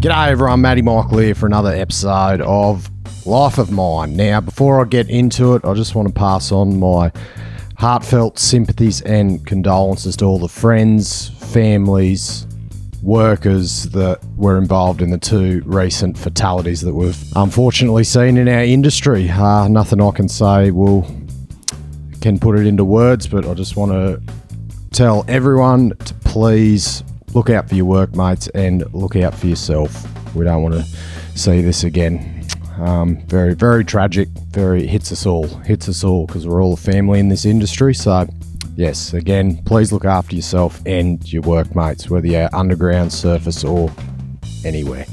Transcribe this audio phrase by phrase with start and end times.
[0.00, 2.88] G'day everyone, Matty here for another episode of
[3.26, 4.16] Life of Mine.
[4.16, 7.12] Now, before I get into it, I just want to pass on my
[7.76, 12.46] heartfelt sympathies and condolences to all the friends, families,
[13.02, 18.64] workers that were involved in the two recent fatalities that we've unfortunately seen in our
[18.64, 19.28] industry.
[19.28, 21.02] Uh, nothing I can say will
[22.22, 24.22] can put it into words, but I just want to
[24.92, 30.06] tell everyone to please look out for your workmates and look out for yourself.
[30.34, 30.84] We don't want to
[31.38, 32.46] see this again.
[32.78, 34.28] Um, very, very tragic.
[34.50, 35.46] Very hits us all.
[35.46, 37.94] Hits us all because we're all a family in this industry.
[37.94, 38.26] So,
[38.76, 43.92] yes, again, please look after yourself and your workmates, whether you're underground, surface, or
[44.64, 45.04] anywhere.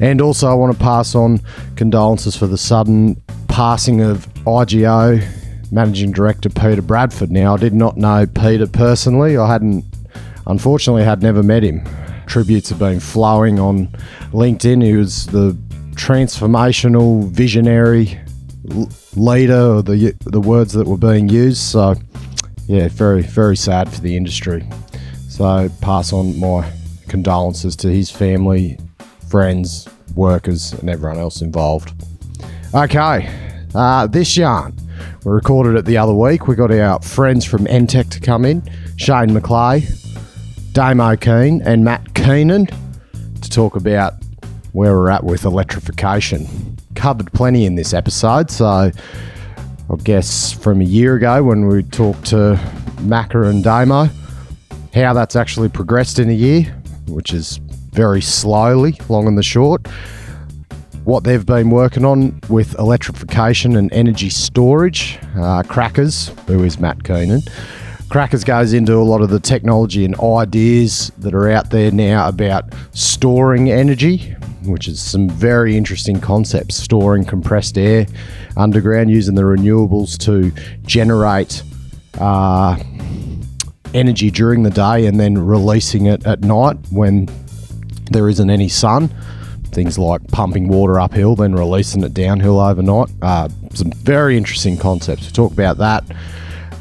[0.00, 1.40] And also, I want to pass on
[1.76, 5.24] condolences for the sudden passing of IGO
[5.70, 7.30] Managing Director Peter Bradford.
[7.30, 9.36] Now, I did not know Peter personally.
[9.36, 9.84] I hadn't,
[10.46, 11.86] unfortunately, had never met him.
[12.26, 13.88] Tributes have been flowing on
[14.32, 14.82] LinkedIn.
[14.82, 15.52] He was the
[15.92, 18.18] transformational visionary
[18.70, 21.58] l- leader, the the words that were being used.
[21.58, 21.94] So,
[22.66, 24.66] yeah, very very sad for the industry.
[25.28, 26.70] So, pass on my
[27.08, 28.78] condolences to his family,
[29.28, 31.92] friends, workers, and everyone else involved.
[32.74, 33.28] Okay,
[33.74, 34.74] uh, this yarn
[35.24, 36.46] we recorded it the other week.
[36.46, 38.62] We got our friends from Entech to come in,
[38.96, 40.03] Shane McLeay,
[40.74, 44.14] Damo Keane, and Matt Keenan to talk about
[44.72, 46.76] where we're at with electrification.
[46.96, 48.92] Covered plenty in this episode, so I
[50.02, 52.58] guess from a year ago when we talked to
[53.02, 54.08] Macca and Damo,
[54.92, 56.64] how that's actually progressed in a year,
[57.06, 57.58] which is
[57.92, 59.86] very slowly, long and the short.
[61.04, 65.20] What they've been working on with electrification and energy storage.
[65.36, 67.42] Uh, Crackers, who is Matt Keenan,
[68.08, 72.28] Crackers goes into a lot of the technology and ideas that are out there now
[72.28, 76.76] about storing energy, which is some very interesting concepts.
[76.76, 78.06] Storing compressed air
[78.56, 80.52] underground using the renewables to
[80.86, 81.62] generate
[82.20, 82.76] uh,
[83.94, 87.28] energy during the day and then releasing it at night when
[88.10, 89.08] there isn't any sun.
[89.72, 93.08] Things like pumping water uphill, then releasing it downhill overnight.
[93.22, 95.26] Uh, some very interesting concepts.
[95.26, 96.04] We talk about that.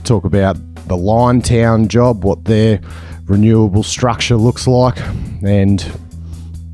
[0.04, 0.58] Talk about
[0.88, 2.80] the Liontown job, what their
[3.26, 5.00] renewable structure looks like,
[5.44, 5.82] and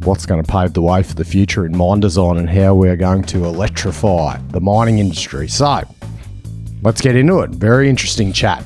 [0.04, 2.96] what's going to pave the way for the future in mine design and how we're
[2.96, 5.48] going to electrify the mining industry.
[5.48, 5.82] So,
[6.82, 7.52] let's get into it.
[7.52, 8.66] Very interesting chat.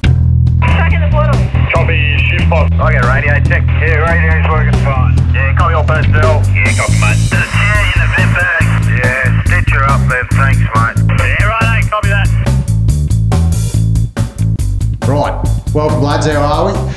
[1.73, 2.71] Copy, shift box.
[2.79, 3.63] I radio check.
[3.67, 5.17] Yeah, radio's working fine.
[5.33, 6.41] Yeah, copy all personnel.
[6.53, 7.17] Yeah, copy, mate.
[7.33, 8.63] In the bag.
[8.87, 10.25] Yeah, stitch her up then.
[10.31, 10.97] Thanks, mate.
[11.19, 11.52] Yeah,
[15.07, 15.43] Right.
[15.73, 16.27] Welcome, lads.
[16.27, 16.93] How are we?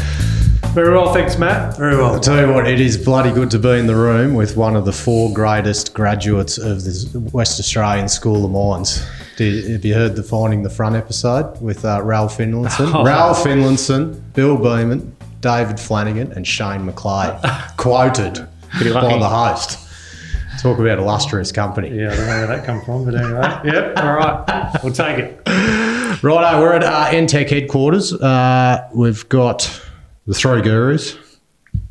[0.72, 1.76] Very well, thanks, Matt.
[1.76, 2.14] Very well.
[2.14, 4.76] I'll tell you what, it is bloody good to be in the room with one
[4.76, 9.04] of the four greatest graduates of the West Australian School of Mines.
[9.36, 12.92] Did, have you heard the Finding the Front episode with uh, Raleigh Finlayson?
[12.94, 13.04] Oh.
[13.04, 17.76] Raleigh Finlayson, Bill Beament, David Flanagan, and Shane McLeay.
[17.76, 19.85] quoted by the host.
[20.60, 21.90] Talk about illustrious company.
[21.96, 23.60] Yeah, I don't know where that come from, but anyway.
[23.64, 24.76] yep, all right.
[24.82, 25.40] We'll take it.
[26.22, 28.12] Righto, we're at uh, Entech headquarters.
[28.12, 29.80] Uh, we've got
[30.26, 31.16] the three gurus.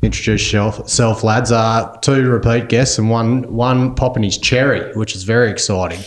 [0.02, 1.52] Introduce yourself, self lads.
[1.52, 6.00] Uh, two repeat guests and one one popping his cherry, which is very exciting.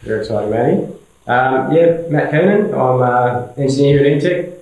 [0.00, 0.92] Very exciting, Matty.
[1.26, 2.74] Um, yeah, Matt Keenan.
[2.74, 4.58] I'm uh, engineer at Entech.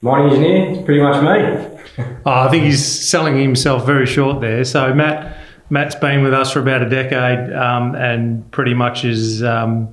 [0.00, 0.70] Mining engineer.
[0.70, 2.04] It's pretty much me.
[2.24, 4.64] Oh, I think he's selling himself very short there.
[4.64, 5.36] So, Matt,
[5.70, 9.88] Matt's been with us for about a decade um, and pretty much is um,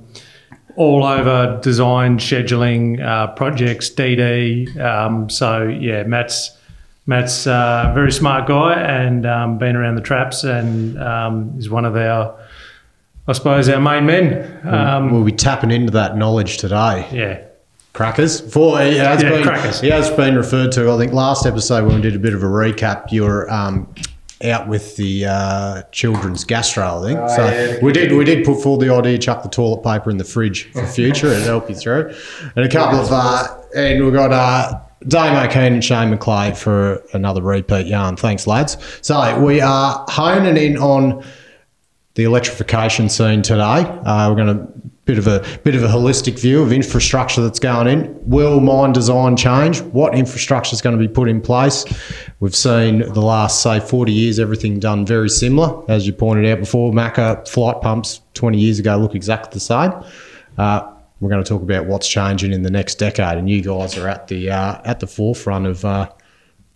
[0.76, 4.78] all over design, scheduling, uh, projects, DD.
[4.80, 6.52] Um, so, yeah, Matt's
[7.08, 11.70] Matt's uh, a very smart guy and um, been around the traps and um, is
[11.70, 12.36] one of our,
[13.28, 14.66] I suppose, our main men.
[14.66, 17.06] Um, we'll be tapping into that knowledge today.
[17.12, 17.42] yeah.
[17.92, 18.40] Crackers.
[18.52, 19.80] For has Yeah, been crackers.
[19.80, 20.90] he has been referred to.
[20.90, 23.88] I think last episode when we did a bit of a recap, you were um,
[24.44, 27.00] out with the uh, children's gastro.
[27.02, 27.44] I think Oh, so.
[27.46, 27.78] yeah.
[27.82, 30.70] We did we did put forward the idea, chuck the toilet paper in the fridge
[30.72, 32.14] for future and help you through.
[32.54, 34.32] And a couple of uh, and we've got.
[34.32, 38.16] Uh, Damo Keane and Shane McLeay for another repeat yarn.
[38.16, 38.76] Thanks, lads.
[39.02, 41.22] So we are honing in on
[42.14, 43.60] the electrification scene today.
[43.62, 44.72] Uh, we're going to
[45.06, 48.18] bit of a bit of a holistic view of infrastructure that's going in.
[48.28, 49.80] Will mine design change?
[49.80, 51.84] What infrastructure is going to be put in place?
[52.40, 56.58] We've seen the last say 40 years everything done very similar, as you pointed out
[56.58, 56.92] before.
[56.92, 59.92] Macca Flygt pumps 20 years ago look exactly the same.
[60.58, 63.96] Uh, we're going to talk about what's changing in the next decade, and you guys
[63.96, 66.10] are at the uh, at the forefront of uh,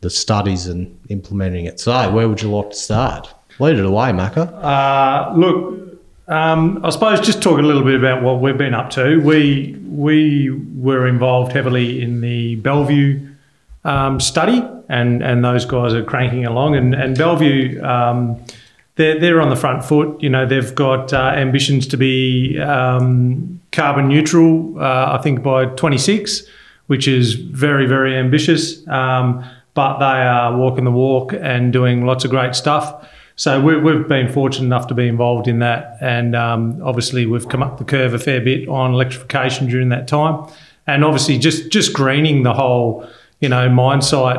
[0.03, 1.81] the studies and implementing it.
[1.81, 3.35] So, where would you like to start?
[3.59, 4.53] Lead it away, Macca.
[4.65, 5.90] Uh, look,
[6.31, 9.21] um, I suppose just talk a little bit about what we've been up to.
[9.21, 13.29] We we were involved heavily in the Bellevue
[13.85, 16.77] um, study, and and those guys are cranking along.
[16.77, 18.41] And and Bellevue, um,
[18.95, 20.23] they're they're on the front foot.
[20.23, 24.81] You know, they've got uh, ambitions to be um, carbon neutral.
[24.81, 26.45] Uh, I think by 26,
[26.87, 28.87] which is very very ambitious.
[28.87, 29.45] Um,
[29.75, 33.09] but they are walking the walk and doing lots of great stuff.
[33.41, 37.49] So we, we've been fortunate enough to be involved in that, and um, obviously we've
[37.49, 40.47] come up the curve a fair bit on electrification during that time,
[40.87, 43.09] and obviously just just greening the whole,
[43.41, 44.37] you know, mine site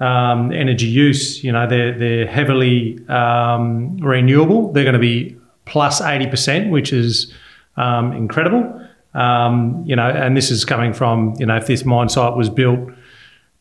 [0.00, 1.44] um, energy use.
[1.44, 4.72] You know, they're they're heavily um, renewable.
[4.72, 7.32] They're going to be plus plus eighty percent, which is
[7.76, 8.84] um, incredible.
[9.14, 12.50] Um, you know, and this is coming from you know if this mine site was
[12.50, 12.80] built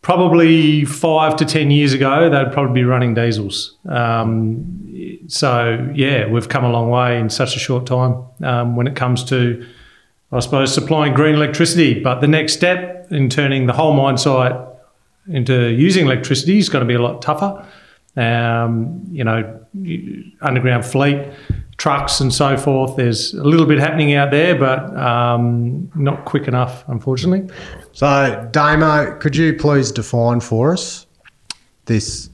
[0.09, 3.77] probably five to ten years ago, they'd probably be running diesels.
[3.87, 8.87] Um, so yeah, we've come a long way in such a short time um, when
[8.87, 9.63] it comes to,
[10.31, 12.01] I suppose, supplying green electricity.
[12.01, 14.59] But the next step in turning the whole mine site
[15.27, 17.63] into using electricity is going to be a lot tougher.
[18.17, 19.63] Um, you know,
[20.41, 21.27] underground fleet,
[21.79, 22.95] trucks, and so forth.
[22.95, 27.49] There's a little bit happening out there, but um, not quick enough, unfortunately.
[27.93, 31.07] So, Damo, could you please define for us
[31.85, 32.29] this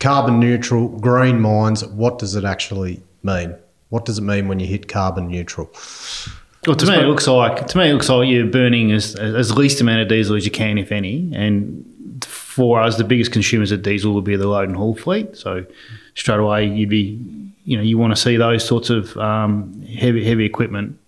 [0.00, 1.84] carbon neutral green mines?
[1.84, 3.54] What does it actually mean?
[3.90, 5.70] What does it mean when you hit carbon neutral?
[6.66, 9.54] Well, to me, it looks like to me it looks like you're burning as as
[9.54, 11.30] least amount of diesel as you can, if any.
[11.34, 15.36] And for us, the biggest consumers of diesel would be the load and haul fleet.
[15.36, 15.66] So
[16.14, 17.20] straight away, you'd be,
[17.64, 20.98] you know, you want to see those sorts of um, heavy heavy equipment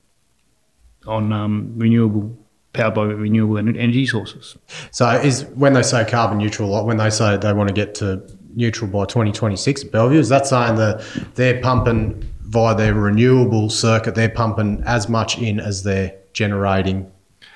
[1.07, 2.37] on um, renewable
[2.73, 4.57] powered by renewable energy sources.
[4.91, 7.95] So, is when they say carbon neutral, like when they say they want to get
[7.97, 8.23] to
[8.55, 11.05] neutral by 2026 at Bellevue, is that saying that
[11.35, 17.11] they're pumping via their renewable circuit, they're pumping as much in as they're generating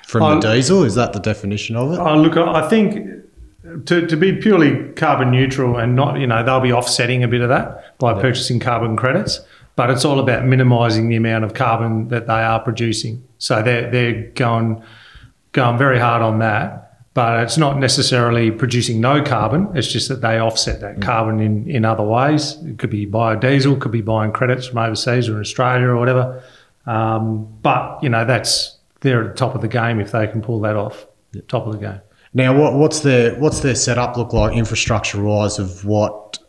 [0.07, 0.83] from the diesel?
[0.83, 1.99] Is that the definition of it?
[1.99, 3.20] Oh, look, I I think
[3.85, 7.41] to, to be purely carbon neutral and not, you know, they'll be offsetting a bit
[7.41, 9.39] of that by purchasing carbon credits,
[9.75, 13.23] but it's all about minimising the amount of carbon that they are producing.
[13.37, 14.83] So they're, they're going,
[15.51, 16.77] going very hard on that.
[17.13, 19.67] But it's not necessarily producing no carbon.
[19.75, 22.55] It's just that they offset that carbon in, in other ways.
[22.63, 26.41] It could be biodiesel, could be buying credits from overseas or in Australia or whatever.
[26.85, 30.41] Um, but, you know, that's they're at the top of the game if they can
[30.41, 31.05] pull that off.
[31.49, 31.99] Top of the game.
[32.33, 36.39] Now, what, what's their what's their setup look like infrastructure wise of what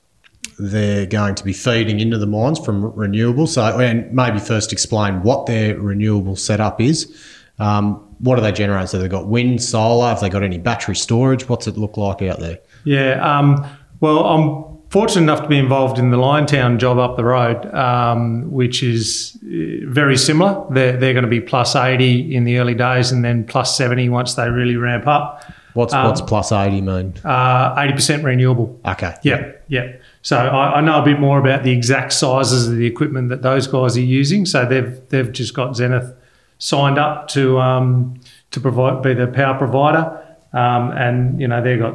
[0.58, 3.48] they're going to be feeding into the mines from renewables?
[3.48, 7.12] So, and maybe first explain what their renewable setup is.
[7.58, 8.88] Um, what do they generate?
[8.88, 10.08] So they've got wind, solar.
[10.08, 11.48] Have they got any battery storage?
[11.48, 12.58] What's it look like out there?
[12.84, 13.20] Yeah.
[13.20, 13.66] Um,
[14.00, 18.50] well, I'm fortunate enough to be involved in the Liontown job up the road, um,
[18.52, 20.64] which is uh, very similar.
[20.70, 24.08] They're, they're going to be plus 80 in the early days and then plus 70
[24.08, 25.44] once they really ramp up.
[25.74, 27.14] What's Um, what's plus eighty mean?
[27.24, 28.78] Uh, 80% renewable.
[28.84, 29.14] Okay.
[29.22, 29.92] Yeah, yeah.
[30.22, 33.42] So I, I know a bit more about the exact sizes of the equipment that
[33.42, 34.46] those guys are using.
[34.46, 36.14] So they've they've just got Zenith
[36.58, 38.20] signed up to um,
[38.52, 40.20] to provide be the power provider,
[40.52, 41.94] um, and you know they've got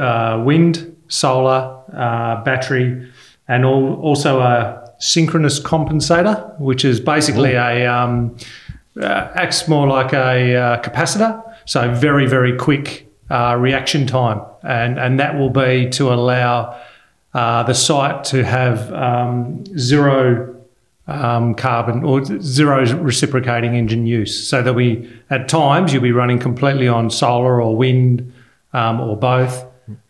[0.00, 3.10] uh, wind, solar, uh, battery,
[3.48, 8.36] and all, also a synchronous compensator, which is basically a um,
[9.00, 14.98] uh, acts more like a uh, capacitor, so very very quick uh, reaction time, and
[14.98, 16.80] and that will be to allow
[17.34, 20.54] uh, the site to have um, zero
[21.06, 24.48] um, carbon or zero reciprocating engine use.
[24.48, 28.32] So that we at times you'll be running completely on solar or wind
[28.72, 29.64] um, or both,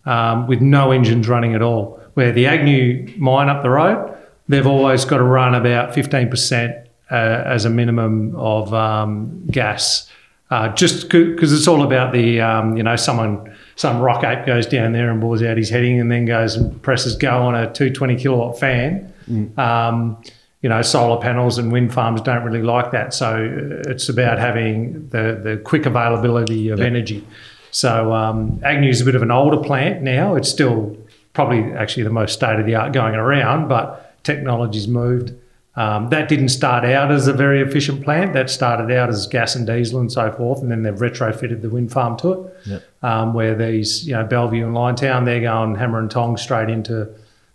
[0.04, 2.00] um, with no engines running at all.
[2.14, 4.16] Where the Agnew mine up the road,
[4.48, 6.74] they've always got to run about fifteen percent
[7.10, 7.14] uh,
[7.54, 10.10] as a minimum of um, gas,
[10.50, 14.66] uh, just because it's all about the um, you know someone some rock ape goes
[14.66, 17.72] down there and bores out his heading and then goes and presses go on a
[17.72, 19.12] 220 kilowatt fan.
[19.58, 20.22] Um,
[20.62, 23.12] you know, solar panels and wind farms don't really like that.
[23.12, 27.26] So uh, it's about having the, the quick availability of energy.
[27.70, 30.34] So um, Agnew's a bit of an older plant now.
[30.34, 30.96] It's still
[31.34, 35.34] probably actually the most state of the art going around, but technology's moved.
[35.76, 38.32] Um, that didn't start out as a very efficient plant.
[38.32, 41.68] That started out as gas and diesel and so forth, and then they've retrofitted the
[41.68, 42.82] wind farm to it.
[43.02, 47.08] Um, where these, you know, Bellevue and Liontown, they're going hammer and tongs straight into,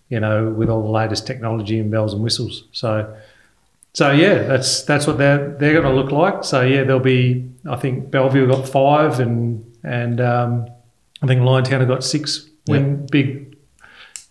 [0.10, 2.66] you know, with all the latest technology and bells and whistles.
[2.74, 3.12] So,
[3.94, 6.44] so yeah, that's that's what they're they're going to look like.
[6.44, 10.70] So yeah, there'll be, I think Bellevue got five, and and um,
[11.24, 13.58] I think Liontown have got six wind, big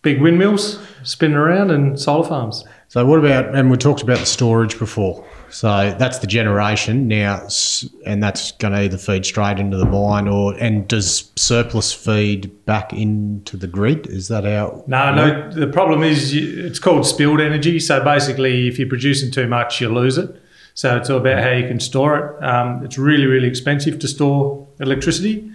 [0.03, 0.79] big windmills.
[1.03, 2.65] spinning around and solar farms.
[2.91, 3.55] So what about?
[3.55, 5.25] And we talked about the storage before.
[5.49, 7.47] So that's the generation now,
[8.05, 12.65] and that's going to either feed straight into the mine or and does surplus feed
[12.65, 14.09] back into the grid?
[14.09, 14.83] Is that how?
[14.89, 15.53] No, no.
[15.53, 17.79] The problem is you, it's called spilled energy.
[17.79, 20.43] So basically, if you're producing too much, you lose it.
[20.75, 22.45] So it's all about how you can store it.
[22.45, 25.49] Um, it's really, really expensive to store electricity.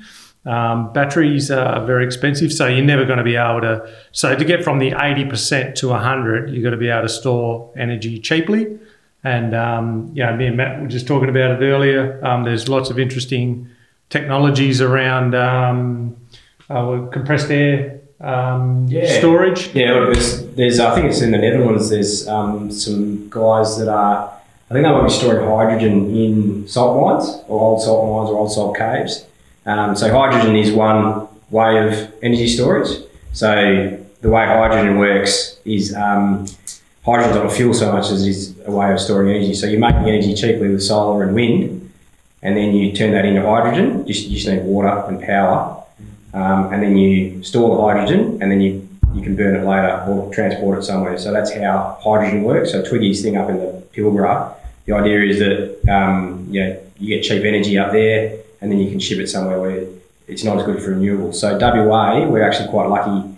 [0.46, 3.90] Um, batteries are very expensive, so you're never going to be able to.
[4.12, 7.72] So to get from the 80% to 100, you've got to be able to store
[7.75, 8.78] energy cheaply.
[9.24, 12.24] And um, you know, me and Matt were just talking about it earlier.
[12.24, 13.68] Um, there's lots of interesting
[14.10, 16.16] technologies around um,
[16.70, 19.18] uh, compressed air um, Yeah.
[19.18, 19.74] storage.
[19.74, 24.32] Yeah, there's, there's, I think it's in the Netherlands, there's um, some guys that are,
[24.70, 28.38] I think they might be storing hydrogen in salt mines, or old salt mines, or
[28.38, 29.25] old salt caves.
[29.65, 32.89] Um, so hydrogen is one way of energy storage.
[33.34, 36.48] So the way hydrogen works is um,
[37.03, 39.53] hydrogen's not a fuel so much as it is a way of storing energy.
[39.53, 41.91] So you make the energy cheaply with solar and wind,
[42.41, 44.05] and then you turn that into hydrogen.
[44.07, 45.84] Just, you just need water and power,
[46.34, 50.03] um, and then you store the hydrogen, and then you, you can burn it later
[50.07, 51.17] or transport it somewhere.
[51.17, 52.72] So that's how hydrogen works.
[52.72, 54.53] So Twiggy's thing up in the Pilbara,
[54.86, 58.79] the idea is that um, you, know, you get cheap energy up there, and then
[58.79, 59.86] you can ship it somewhere where
[60.27, 61.36] it's not as good for renewables.
[61.36, 63.38] So WA, we're actually quite lucky.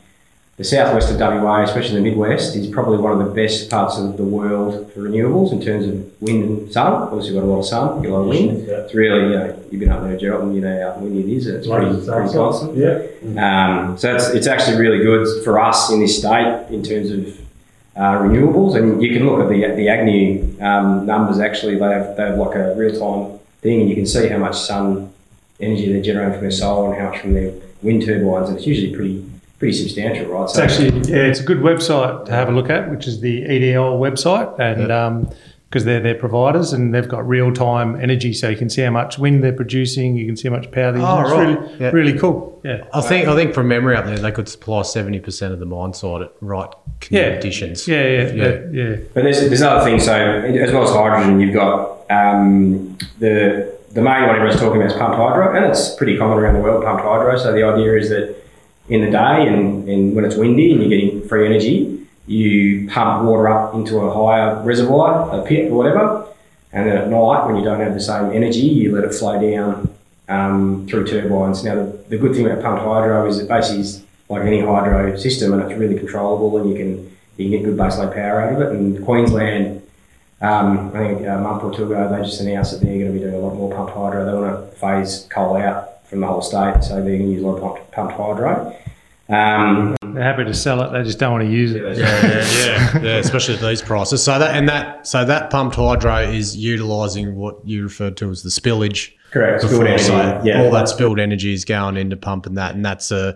[0.55, 4.15] The southwest of WA, especially the Midwest, is probably one of the best parts of
[4.15, 6.93] the world for renewables in terms of wind and sun.
[6.93, 8.69] Obviously, we've got a lot of sun, a lot of wind.
[8.69, 11.37] It's really, you know, you've been up there, Gerald, and you know how windy it
[11.37, 11.45] is.
[11.45, 12.77] It's pretty, pretty constant.
[12.77, 12.95] Yeah.
[13.37, 17.39] Um, so it's, it's actually really good for us in this state in terms of
[17.97, 18.77] uh, renewables.
[18.77, 21.39] And you can look at the the Agnew um, numbers.
[21.39, 24.37] Actually, they have they have like a real time thing, and you can see how
[24.37, 25.13] much sun
[25.59, 28.67] energy they're generating from their solar and how much from their wind turbines, and it's
[28.67, 29.25] usually pretty
[29.59, 30.43] pretty substantial, right?
[30.43, 33.41] It's actually yeah, it's a good website to have a look at, which is the
[33.43, 35.29] EDL website, and um,
[35.69, 38.89] because they're their providers and they've got real time energy, so you can see how
[38.91, 41.05] much wind they're producing, you can see how much power they're using.
[41.05, 41.47] Oh, It's right.
[41.59, 41.89] really, Yeah.
[41.91, 42.61] really cool.
[42.63, 42.83] Yeah.
[42.93, 45.65] I think I think from memory up there they could supply seventy percent of the
[45.65, 46.69] mine site at right
[47.01, 47.85] conditions.
[47.87, 48.43] Yeah, yeah, Yeah.
[48.43, 48.59] yeah,
[48.89, 48.95] yeah.
[49.13, 50.05] But there's, there's other things.
[50.05, 54.91] So as well as hydrogen, you've got um, the the main one everyone's talking about
[54.91, 56.83] is pumped hydro, and it's pretty common around the world.
[56.83, 57.35] Pumped hydro.
[57.35, 58.35] So the idea is that
[58.89, 63.23] in the day and, and when it's windy and you're getting free energy, you pump
[63.23, 66.27] water up into a higher reservoir, a pit or whatever,
[66.71, 69.41] and then at night when you don't have the same energy, you let it flow
[69.41, 69.91] down
[70.29, 71.63] um, through turbines.
[71.63, 75.17] Now the, the good thing about pumped hydro is it basically is like any hydro
[75.17, 78.53] system, and it's really controllable, and you can you can get good baseload power out
[78.53, 78.73] of it.
[78.73, 79.81] And Queensland,
[80.41, 83.13] um, I think a month or two ago, they just announced that they're going to
[83.13, 84.25] be doing a lot more pumped hydro.
[84.25, 87.41] They want to phase coal out from the whole state, so they're going to use
[87.43, 88.75] a lot of pumped, pumped hydro.
[89.29, 91.83] Um, They're happy to sell it, they just don't want to use it.
[91.97, 94.23] yeah, yeah, yeah, especially at these prices.
[94.23, 98.43] So that and that so that pumped hydro is utilising what you referred to as
[98.43, 99.11] the spillage.
[99.31, 99.63] correct.
[99.63, 99.85] before.
[99.85, 100.61] Spilled energy, So yeah.
[100.63, 103.35] all that spilled energy is going into pumping that, and that's a,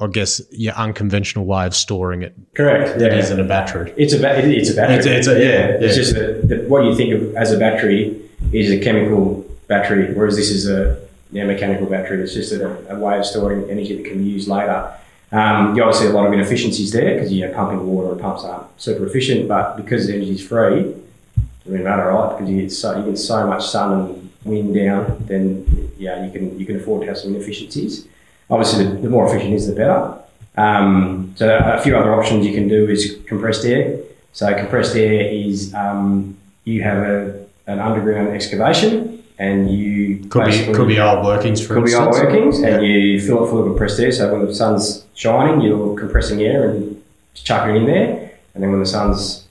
[0.00, 2.34] I guess, your unconventional way of storing it.
[2.54, 2.98] Correct.
[3.00, 3.08] Yeah.
[3.08, 3.92] It is in a battery.
[3.96, 4.96] It's a ba- it's a battery.
[4.96, 8.20] It's it's a- yeah, It's just what you think of as a battery
[8.52, 10.98] is a chemical battery, whereas this is a
[11.32, 12.22] yeah, mechanical battery.
[12.22, 14.92] It's just a, a way of storing energy that can be used later.
[15.32, 18.42] Um, you obviously a lot of inefficiencies there because you know pumping water and pumps
[18.42, 22.36] aren't super efficient, but because the energy is free, it doesn't matter, right?
[22.36, 26.32] Because you get so you get so much sun and wind down, then yeah, you
[26.32, 28.06] can you can afford to have some inefficiencies.
[28.50, 30.14] Obviously, the, the more efficient is, the better.
[30.56, 33.98] Um, so a few other options you can do is compressed air.
[34.32, 40.72] So compressed air is um, you have a, an underground excavation and you Could be
[40.72, 43.66] could be old workings for could be old workings, and you fill it full of
[43.68, 44.12] compressed air.
[44.12, 47.02] So when the sun's shining, you're compressing air and
[47.32, 49.46] chucking it in there, and then when the sun's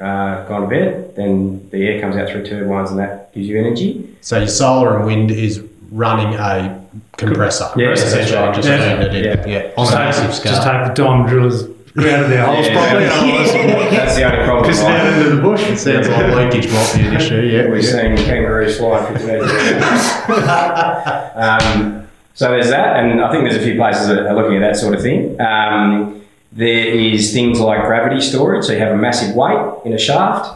[0.00, 3.58] uh, gone to bed, then the air comes out through turbines, and that gives you
[3.58, 4.16] energy.
[4.22, 6.82] So your solar and wind is running a
[7.16, 7.68] compressor.
[7.76, 8.54] Yeah, that's essentially right.
[8.54, 9.00] just Yeah.
[9.00, 9.48] feeding it in.
[9.48, 9.62] Yeah.
[9.64, 10.52] Yeah, on Just a massive take, scale.
[10.52, 11.62] just take the time drillers
[11.94, 13.06] grounded their holes properly.
[13.06, 13.52] otherwise-
[13.90, 14.64] That's the only problem.
[14.70, 14.96] Just right?
[14.98, 15.68] down into the bush.
[15.68, 17.40] It sounds like leakage might be an issue.
[17.40, 19.16] Yeah, We're seeing kangaroos flying
[21.34, 24.60] um, so there's that, and I think there's a few places that are looking at
[24.60, 25.40] that sort of thing.
[25.40, 29.98] Um, there is things like gravity storage, so you have a massive weight in a
[29.98, 30.48] shaft,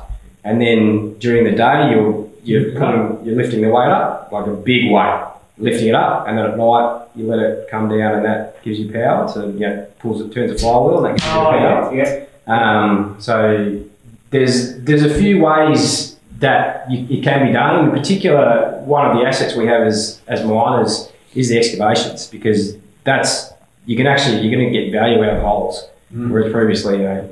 [0.45, 4.51] and then during the day you're you're putting you're lifting the weight up like a
[4.53, 5.25] big weight,
[5.59, 8.79] lifting it up, and then at night you let it come down, and that gives
[8.79, 9.29] you power.
[9.29, 11.95] So you know, pulls it turns a flywheel, and that gives you power.
[11.95, 12.27] yeah.
[12.47, 13.83] Um, so
[14.31, 17.85] there's there's a few ways that you, it can be done.
[17.85, 22.77] In particular, one of the assets we have as as miners is the excavations because
[23.05, 23.51] that's
[23.87, 25.89] you can actually you're going to get value out of holes.
[26.11, 27.29] Whereas previously, you know,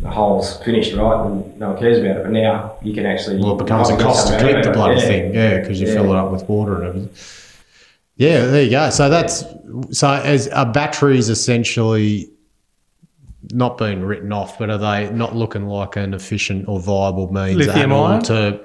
[0.00, 2.22] the hole's finished, right, and no one cares about it.
[2.24, 3.38] But now you can actually.
[3.38, 5.06] Well, it becomes a cost to keep the bloody Yeah.
[5.06, 5.94] thing, yeah, because you Yeah.
[5.94, 7.10] fill it up with water and everything.
[8.16, 8.90] Yeah, there you go.
[8.90, 9.44] So that's
[9.92, 12.28] so as a battery's essentially
[13.52, 17.56] not being written off, but are they not looking like an efficient or viable means
[17.56, 18.22] Lithium at all ion?
[18.24, 18.60] to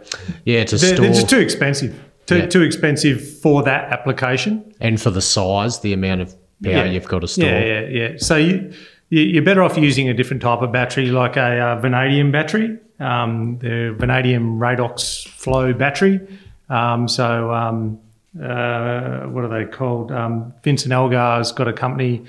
[0.45, 1.95] yeah to They're, store they're just too expensive.
[2.25, 2.45] Too, Yeah.
[2.47, 4.63] too expensive for that application.
[4.81, 7.45] and for the size, the amount of power you've got to store.
[7.45, 8.09] Yeah, yeah, yeah.
[8.17, 8.73] So you, you
[9.09, 12.79] you're better off using a different type of battery, like a uh, vanadium battery.
[12.99, 16.21] Um, the vanadium redox flow battery.
[16.69, 17.99] Um, so um,
[18.41, 20.11] uh, what are they called?
[20.11, 22.23] Um, Vincent Algar's got a company,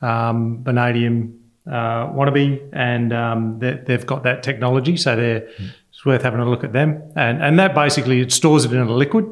[0.00, 4.96] um, Vanadium uh, Wannabe, and um, they, they've got that technology.
[4.96, 7.02] So it's worth having a look at them.
[7.16, 9.26] And and that basically it stores it in a liquid.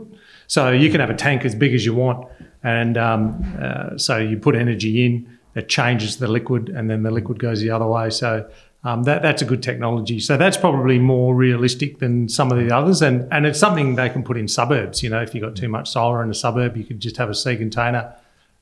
[0.48, 2.28] So you can have a tank as big as you want,
[2.64, 7.38] and uh, so you put energy in, it changes the liquid, and then the liquid
[7.38, 8.10] goes the other way.
[8.10, 8.48] So
[8.82, 10.20] um, that that's a good technology.
[10.20, 14.08] So that's probably more realistic than some of the others, and and it's something they
[14.08, 15.02] can put in suburbs.
[15.02, 17.16] You know, if you have got too much solar in a suburb, you could just
[17.16, 18.14] have a sea container,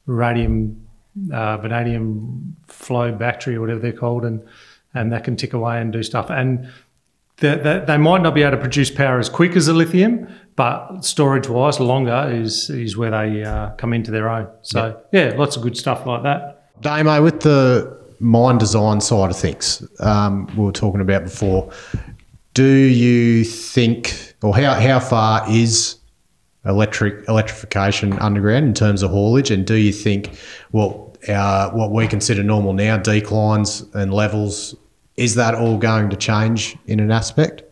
[0.07, 0.87] radium,
[1.33, 4.42] uh, vanadium flow battery or whatever they're called, and
[4.95, 6.30] and that can tick away and do stuff.
[6.30, 6.68] And
[7.37, 10.26] that, that they might not be able to produce power as quick as a lithium,
[10.57, 14.49] but storage wise, longer is is where they uh, come into their own.
[14.62, 15.35] So yeah.
[15.37, 16.57] lots of good stuff like that.
[16.80, 21.73] Damo, with the mine design side of things, um, we were talking about before.
[22.54, 25.97] Do you think, or how, how far is
[26.64, 29.50] electric electrification underground in terms of haulage?
[29.50, 30.38] And do you think,
[30.73, 34.75] well, our, what we consider normal now, declines and levels,
[35.16, 37.62] is that all going to change in an aspect?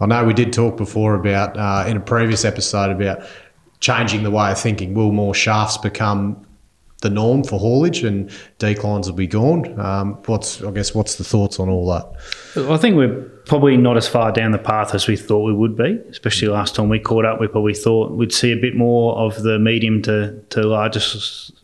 [0.00, 3.26] I know we did talk before about uh, in a previous episode about
[3.80, 4.94] changing the way of thinking.
[4.94, 6.45] Will more shafts become
[7.02, 9.78] the norm for haulage and declines will be gone?
[9.78, 12.70] Um, what's I guess what's the thoughts on all that?
[12.70, 15.76] I think we're probably not as far down the path as we thought we would
[15.76, 16.00] be.
[16.08, 19.42] Especially last time we caught up, we probably thought we'd see a bit more of
[19.42, 21.00] the medium to to larger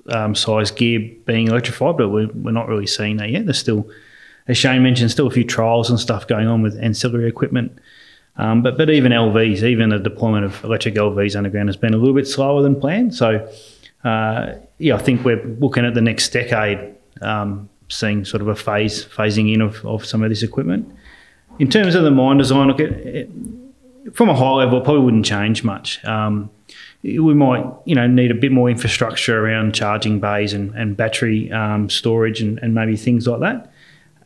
[0.08, 3.46] um, size gear being electrified, but we're, we're not really seeing that yet.
[3.46, 3.88] There's still,
[4.48, 7.78] as Shane mentioned, still a few trials and stuff going on with ancillary equipment.
[8.36, 11.98] Um, but but even LVs, even the deployment of electric LVs underground has been a
[11.98, 13.14] little bit slower than planned.
[13.14, 13.46] So
[14.04, 18.56] uh, yeah, I think we're looking at the next decade, um, seeing sort of a
[18.56, 20.92] phase phasing in of, of some of this equipment.
[21.60, 23.30] In terms of the mine design, look, it, it,
[24.14, 26.04] from a high level, it probably wouldn't change much.
[26.04, 26.50] Um,
[27.04, 31.50] we might, you know, need a bit more infrastructure around charging bays and, and battery
[31.52, 33.72] um, storage and, and maybe things like that.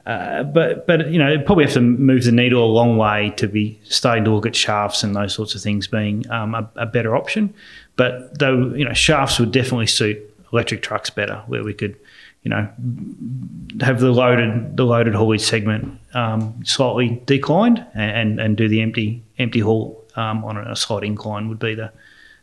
[0.07, 3.49] Uh, but but you know, probably have to move the needle a long way to
[3.49, 6.87] be starting to look at shafts and those sorts of things being um, a, a
[6.87, 7.53] better option.
[7.97, 10.19] But though you know, shafts would definitely suit
[10.57, 11.95] electric trucks better, where we could,
[12.43, 12.67] you know,
[13.81, 19.23] have the loaded the loaded haulage segment um, slightly declined and, and, do the empty
[19.39, 21.93] empty haul um, on a slight incline would be the,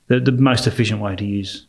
[0.08, 1.66] the the most efficient way to use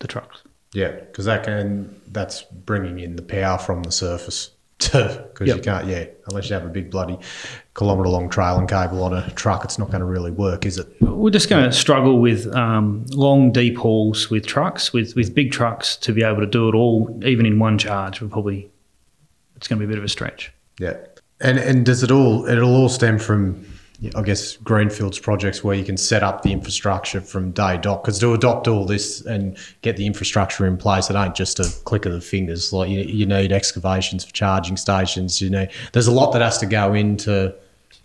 [0.00, 0.42] the trucks.
[0.74, 4.50] Yeah, because that can that's bringing in the power from the surface.
[5.32, 7.18] Because you can't, yeah, unless you have a big bloody
[7.74, 10.86] kilometre long trailing cable on a truck, it's not going to really work, is it?
[11.00, 15.50] We're just going to struggle with um, long, deep hauls with trucks, with, with big
[15.50, 18.20] trucks to be able to do it all, even in one charge.
[18.20, 18.70] We're probably
[19.56, 20.52] it's going to be a bit of a stretch.
[20.78, 20.96] Yeah,
[21.40, 22.46] and and does it all?
[22.46, 23.64] It'll all stem from,
[24.14, 28.02] I guess, greenfields projects where you can set up the infrastructure from day dot.
[28.02, 31.72] Because to adopt all this and get the infrastructure in place, it ain't just a
[31.84, 32.72] click of the fingers.
[32.72, 35.40] Like you, you need excavations for charging stations.
[35.40, 37.54] You know, there's a lot that has to go into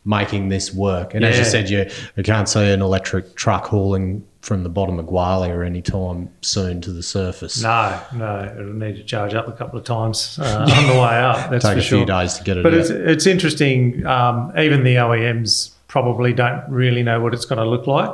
[0.06, 1.14] making this work.
[1.14, 4.98] And as you said, you you can't see an electric truck hauling from the bottom
[4.98, 7.62] of Gwalia anytime soon to the surface.
[7.62, 11.18] No, no, it'll need to charge up a couple of times uh, on the way
[11.18, 11.50] up.
[11.52, 12.06] That's Take for a few sure.
[12.06, 12.64] days to get it.
[12.64, 12.80] But out.
[12.80, 14.06] it's it's interesting.
[14.06, 18.10] Um, even the OEMs probably don't really know what it's going to look like.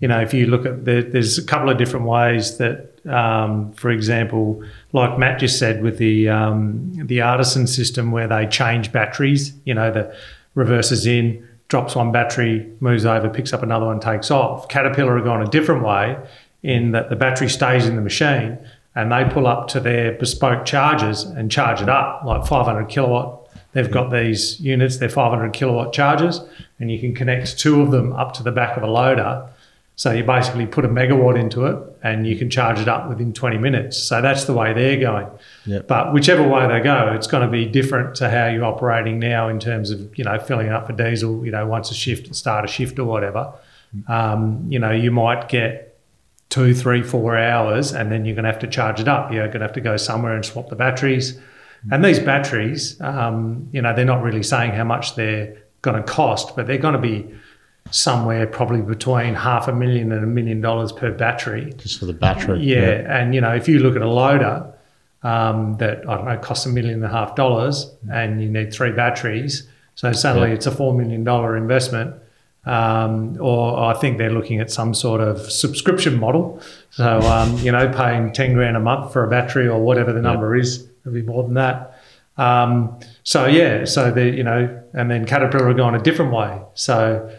[0.00, 3.72] You know, if you look at the, there's a couple of different ways that, um,
[3.72, 8.90] for example, like Matt just said with the um, the artisan system where they change
[8.90, 9.52] batteries.
[9.64, 10.14] You know, the
[10.54, 14.68] reverses in, drops one battery, moves over, picks up another one, takes off.
[14.68, 16.18] Caterpillar are gone a different way
[16.62, 18.58] in that the battery stays in the machine
[18.94, 23.41] and they pull up to their bespoke chargers and charge it up like 500 kilowatt.
[23.72, 26.40] They've got these units, they're 500 kilowatt chargers,
[26.78, 29.48] and you can connect two of them up to the back of a loader.
[29.96, 33.32] So you basically put a megawatt into it and you can charge it up within
[33.32, 34.02] 20 minutes.
[34.02, 35.28] So that's the way they're going.
[35.66, 35.86] Yep.
[35.86, 39.48] But whichever way they go, it's going to be different to how you're operating now
[39.48, 42.64] in terms of, you know, filling up for diesel, you know, once a shift, start
[42.64, 43.52] a shift or whatever.
[44.08, 45.98] Um, you know, you might get
[46.48, 49.32] two, three, four hours, and then you're going to have to charge it up.
[49.32, 51.38] You're going to have to go somewhere and swap the batteries.
[51.90, 56.02] And these batteries, um, you know, they're not really saying how much they're going to
[56.04, 57.28] cost, but they're going to be
[57.90, 61.72] somewhere probably between half a million and a million dollars per battery.
[61.78, 62.60] Just for the battery.
[62.60, 64.72] Yeah, and you know, if you look at a loader
[65.24, 68.72] um, that I don't know costs a million and a half dollars, and you need
[68.72, 70.54] three batteries, so suddenly Yeah.
[70.54, 72.14] it's a four million dollar investment.
[72.64, 76.62] Um, or I think they're looking at some sort of subscription model.
[76.90, 80.22] So um, you know, paying ten grand a month for a battery or whatever the
[80.22, 81.98] number is, it'll be more than that.
[82.36, 86.60] Um, so yeah, so the you know, and then Caterpillar are going a different way.
[86.74, 87.30] So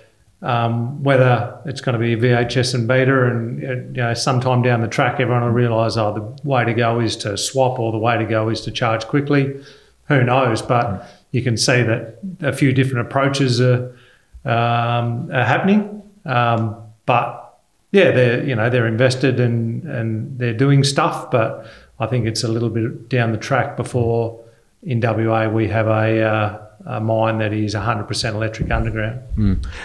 [0.43, 3.61] um, whether it's going to be VHS and beta, and
[3.95, 7.15] you know, sometime down the track, everyone will realise, oh, the way to go is
[7.17, 9.63] to swap, or the way to go is to charge quickly.
[10.09, 10.61] Who knows?
[10.61, 13.97] But you can see that a few different approaches are,
[14.43, 16.03] um, are happening.
[16.25, 17.57] Um, but
[17.91, 21.67] yeah, they're you know they're invested and and they're doing stuff, but
[21.99, 24.43] I think it's a little bit down the track before
[24.81, 29.21] in WA we have a, uh, a mine that is 100% electric underground.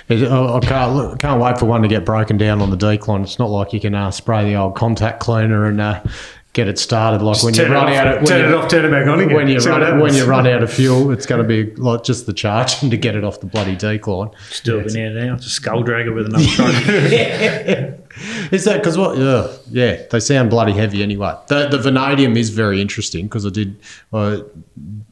[0.09, 3.23] It, I can't, can't wait for one to get broken down on the decline.
[3.23, 6.03] It's not like you can uh, spray the old contact cleaner and uh,
[6.53, 7.23] get it started.
[7.23, 8.91] Like when you turn it run off, out of turn you, it off, turn it
[8.91, 9.37] back on again.
[9.37, 12.05] when you See run when you run out of fuel, it's going to be like
[12.05, 14.31] just the charging to get it off the bloody decline.
[14.51, 15.35] Still been there now.
[15.35, 18.53] It's a skull dragger with another truck.
[18.53, 19.17] Is that because what?
[19.17, 21.35] Yeah, yeah, they sound bloody heavy anyway.
[21.49, 23.81] The the vanadium is very interesting because I did
[24.13, 24.43] I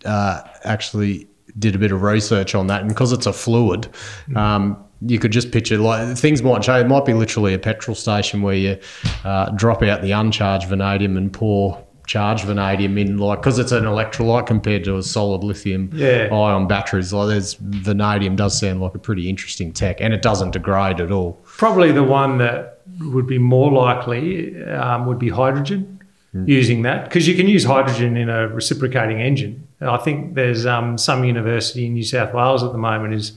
[0.05, 3.88] uh, actually did a bit of research on that, and because it's a fluid,
[4.35, 6.84] um, you could just picture like things might change.
[6.84, 8.78] It might be literally a petrol station where you
[9.24, 13.82] uh, drop out the uncharged vanadium and pour charged vanadium in, like because it's an
[13.84, 16.28] electrolyte compared to a solid lithium Yeah.
[16.32, 17.12] ion batteries.
[17.12, 21.10] Like there's vanadium does sound like a pretty interesting tech, and it doesn't degrade at
[21.10, 21.32] all.
[21.44, 25.92] Probably the one that would be more likely um, would be hydrogen.
[26.44, 29.66] Using that because you can use hydrogen in a reciprocating engine.
[29.80, 33.32] I think there's um, some university in New South Wales at the moment is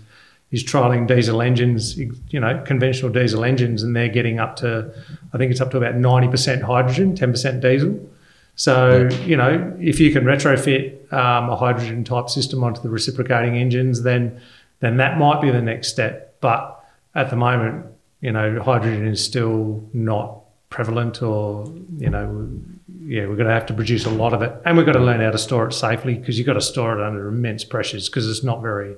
[0.51, 4.91] is trialing diesel engines, you know, conventional diesel engines, and they're getting up to,
[5.33, 7.99] I think it's up to about ninety percent hydrogen, ten percent diesel.
[8.55, 13.55] So you know, if you can retrofit um, a hydrogen type system onto the reciprocating
[13.57, 14.41] engines, then
[14.79, 16.39] then that might be the next step.
[16.41, 16.83] But
[17.15, 17.85] at the moment,
[18.21, 22.49] you know, hydrogen is still not prevalent, or you know,
[23.05, 24.99] yeah, we're going to have to produce a lot of it, and we've got to
[24.99, 28.09] learn how to store it safely because you've got to store it under immense pressures
[28.09, 28.95] because it's not very,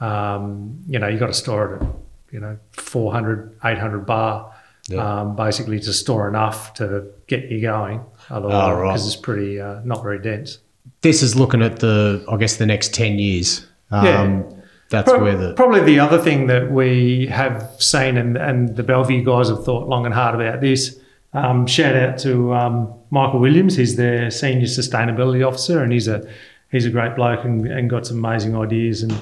[0.00, 1.88] um, you know, you've got to store it at
[2.32, 4.54] you know 400, 800 bar.
[4.98, 8.86] Um, basically, to store enough to get you going, otherwise, Oh, right.
[8.92, 10.60] because it's pretty uh, not very dense.
[11.02, 13.66] this is looking at the, I guess, the next 10 years.
[13.90, 14.42] Um, Yeah.
[14.88, 15.52] That's Pro- where the.
[15.52, 19.86] Probably the other thing that we have seen, and, and the Bellevue guys have thought
[19.88, 20.98] long and hard about this.
[21.34, 23.76] Um, shout out to um, Michael Williams.
[23.76, 26.26] He's their senior sustainability officer, and he's a
[26.70, 29.02] he's a great bloke and, and got some amazing ideas.
[29.02, 29.12] And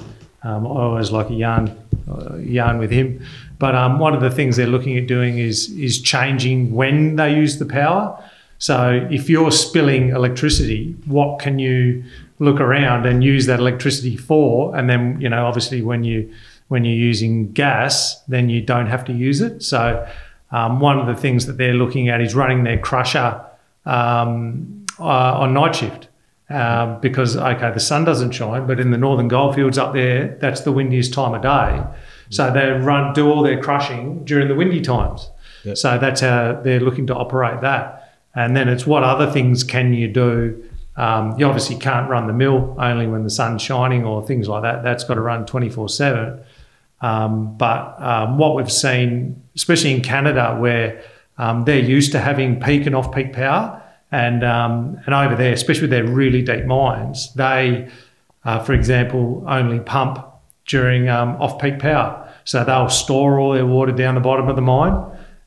[0.46, 1.76] um, I always like a yarn
[2.08, 3.20] uh, yarn with him.
[3.58, 7.34] But um, one of the things they're looking at doing is is changing when they
[7.34, 8.22] use the power.
[8.58, 12.04] So if you're spilling electricity, what can you
[12.38, 14.76] look around and use that electricity for?
[14.76, 16.32] And then you know, obviously, when you
[16.68, 19.62] when you're using gas, then you don't have to use it.
[19.62, 20.06] So
[20.52, 23.44] um, one of the things that they're looking at is running their crusher
[23.84, 26.08] um, uh, on night shift.
[26.48, 30.60] Um, because okay, the sun doesn't shine, but in the northern goldfields up there, that's
[30.60, 31.82] the windiest time of day.
[32.30, 35.28] So they run do all their crushing during the windy times.
[35.74, 38.14] So that's how they're looking to operate that.
[38.34, 40.62] And then it's what other things can you do?
[40.96, 44.62] Um, you obviously can't run the mill only when the sun's shining or things like
[44.62, 44.82] that.
[44.82, 46.40] That's got to run 24 7.
[47.00, 51.02] Um, but um, what we've seen, especially in Canada, where
[51.38, 53.82] um, they're used to having peak and off peak power,
[54.12, 57.88] and um, and over there, especially with their really deep mines, they,
[58.44, 60.24] uh, for example, only pump
[60.66, 62.22] during um, off peak power.
[62.44, 64.96] So they'll store all their water down the bottom of the mine,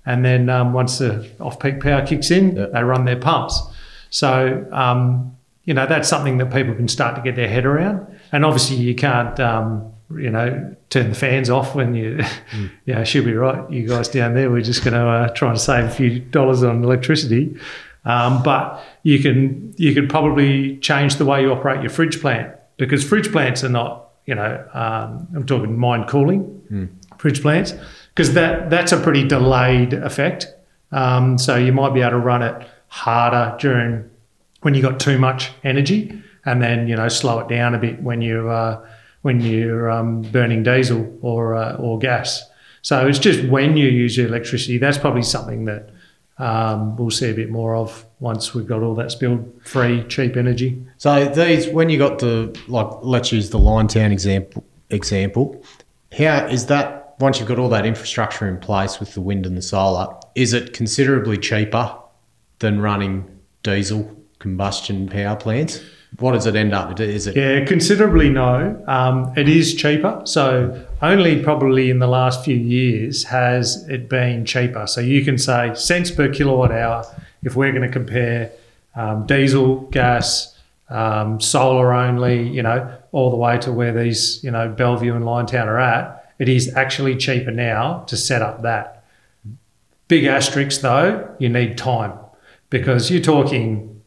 [0.06, 3.62] and then um, once the off peak power kicks in, they run their pumps.
[4.10, 8.08] So um, you know that's something that people can start to get their head around.
[8.32, 12.19] And obviously, you can't um, you know turn the fans off when you
[12.86, 13.69] yeah she'll be right.
[13.72, 16.63] You guys down there, we're just going to uh, try and save a few dollars
[16.63, 17.56] on electricity.
[18.05, 22.55] Um, but you can you can probably change the way you operate your fridge plant
[22.77, 26.55] because fridge plants are not you know um, I'm talking mine cooling
[27.17, 27.73] fridge plants
[28.15, 30.47] because that that's a pretty delayed effect.
[30.91, 34.09] Um, so you might be able to run it harder during
[34.62, 38.01] when you got too much energy, and then you know slow it down a bit
[38.01, 38.85] when you uh,
[39.21, 42.43] when you're um, burning diesel or uh, or gas.
[42.81, 44.77] So it's just when you use your electricity.
[44.77, 45.89] That's probably something that
[46.39, 50.38] um, we'll see a bit more of once we've got all that spilled free, cheap
[50.38, 50.84] energy.
[50.97, 54.65] So these, when you got the like, let's use the Liontown example.
[54.89, 55.63] Example,
[56.17, 57.15] how is that?
[57.19, 60.54] Once you've got all that infrastructure in place with the wind and the solar, is
[60.54, 61.93] it considerably cheaper
[62.60, 63.30] than running
[63.62, 65.82] diesel combustion power plants?
[66.17, 67.00] What does it end up?
[67.00, 68.84] Is it Yeah, considerably no.
[68.88, 70.22] Um, it is cheaper.
[70.26, 74.88] So only probably in the last few years has it been cheaper.
[74.88, 77.06] So you can say cents per kilowatt hour
[77.43, 78.52] if we're going to compare
[78.95, 80.58] um, diesel, gas,
[80.89, 85.24] um, solar only, you know, all the way to where these, you know, Bellevue and
[85.24, 86.34] Liontown are at.
[86.39, 89.04] It is actually cheaper now to set up that.
[90.08, 92.13] Big asterisk though, you need time
[92.69, 93.98] because you're talking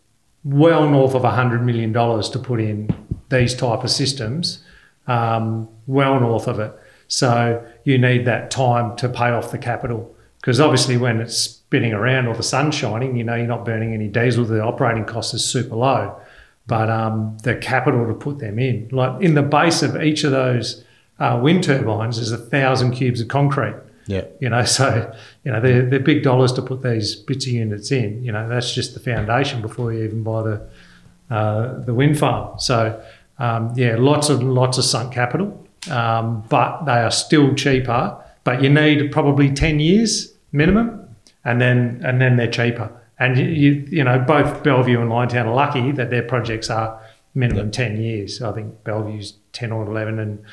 [0.45, 2.89] well north of $100 million to put in
[3.29, 4.65] these type of systems,
[5.07, 6.73] um, well north of it.
[7.09, 11.93] So you need that time to pay off the capital because obviously when it's spinning
[11.93, 14.45] around or the sun's shining, you know you're not burning any diesel.
[14.45, 16.21] The operating cost is super low,
[16.67, 20.33] but um, the capital to put them in, like in the base of each of
[20.33, 20.85] those
[21.21, 23.77] uh, wind turbines, is a thousand cubes of concrete.
[24.07, 24.25] Yeah?
[24.41, 27.91] You know, so you know they're, they're big dollars to put these bits of units
[27.91, 28.25] in.
[28.25, 30.69] You know, that's just the foundation before you even buy the
[31.31, 32.59] uh, the wind farm.
[32.59, 33.03] So
[33.39, 38.19] um, yeah, lots of lots of sunk capital, um, but they are still cheaper.
[38.45, 41.09] But you need probably ten years minimum,
[41.45, 42.91] and then and then they're cheaper.
[43.19, 47.01] And you you, you know both Bellevue and Liontown are lucky that their projects are
[47.35, 48.43] minimum ten years.
[48.43, 50.45] I think Bellevue's ten or eleven, and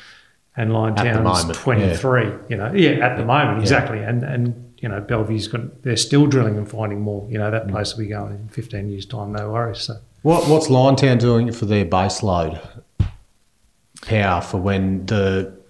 [0.56, 2.30] and moment, twenty three.
[2.48, 4.02] You know, yeah, at the moment exactly.
[4.02, 7.28] And and you know Bellevue's got they're still drilling and finding more.
[7.30, 9.32] You know that place will be going in fifteen years time.
[9.32, 9.80] No worries.
[9.80, 9.96] So.
[10.22, 12.60] What What's Liontown doing for their base load
[14.02, 15.60] power for when the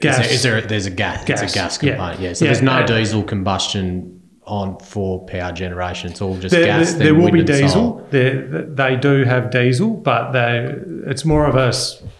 [0.00, 0.18] Gas.
[0.18, 1.90] Is there, is there there's a gas, Gas, It's a gas yeah.
[1.90, 2.20] component.
[2.20, 2.32] Yeah.
[2.32, 6.10] So Yeah, there's no uh, diesel combustion on for power generation.
[6.10, 6.94] It's all just There, gas.
[6.94, 8.06] there, there will be diesel.
[8.10, 10.74] They do have diesel, but they
[11.06, 11.72] it's more of a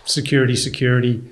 [0.04, 1.22] security security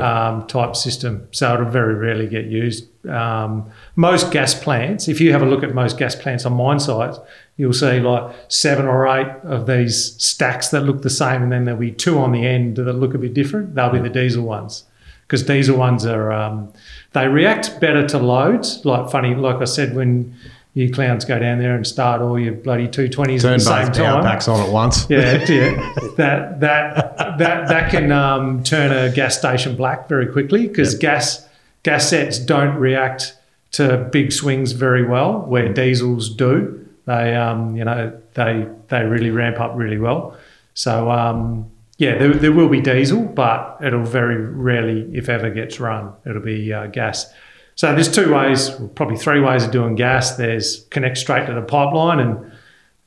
[0.00, 1.28] Um, type system.
[1.32, 2.88] So it'll very rarely get used.
[3.08, 6.78] Um, most gas plants, if you have a look at most gas plants on mine
[6.78, 7.18] sites,
[7.56, 11.64] you'll see like seven or eight of these stacks that look the same, and then
[11.64, 13.74] there'll be two on the end that look a bit different.
[13.74, 14.84] They'll be the diesel ones
[15.26, 16.72] because diesel ones are um,
[17.12, 18.84] they react better to loads.
[18.84, 20.34] Like funny, like I said, when
[20.74, 23.86] you clowns go down there and start all your bloody two twenties at the same
[23.88, 24.24] both power time.
[24.24, 25.06] packs on at once.
[25.10, 25.94] Yeah, yeah.
[26.16, 31.46] that that that that can um, turn a gas station black very quickly because gas
[31.82, 33.36] gas sets don't react
[33.72, 36.86] to big swings very well, where diesels do.
[37.06, 40.36] They um, you know they they really ramp up really well.
[40.74, 45.78] So um, yeah, there, there will be diesel, but it'll very rarely, if ever, gets
[45.78, 46.12] run.
[46.26, 47.32] It'll be uh, gas.
[47.74, 50.36] So there's two ways, probably three ways of doing gas.
[50.36, 52.52] There's connect straight to the pipeline and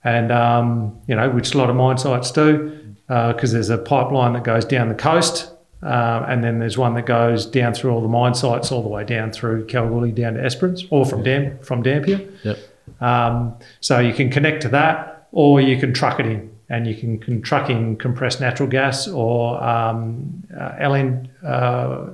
[0.04, 4.34] and um, you know which a lot of mine sites do because there's a pipeline
[4.34, 5.52] that goes down the coast
[5.86, 8.90] um, and then there's one that goes down through all the mine sites all the
[8.90, 12.28] way down through Kalgoorlie down to Esperance or from Dam from Dampier.
[12.44, 12.58] Yep.
[13.02, 16.96] Um, so you can connect to that or you can truck it in and you
[16.96, 21.30] can, can truck in compressed natural gas or um, uh, LN.
[21.44, 22.14] Uh,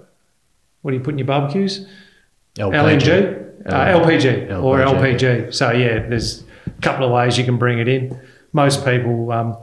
[0.82, 1.88] what do you put in your barbecues?
[2.58, 5.20] LNG, uh, LPG, or LPG.
[5.20, 5.54] LPG.
[5.54, 8.20] So yeah, there's a couple of ways you can bring it in.
[8.54, 9.58] Most people, um,